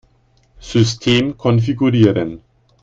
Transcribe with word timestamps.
System 0.59 1.37
konfigurieren. 1.37 2.41